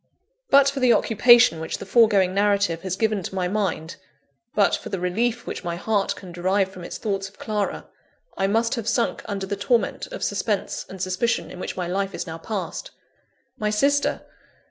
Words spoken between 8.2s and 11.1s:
I must have sunk under the torment of suspense and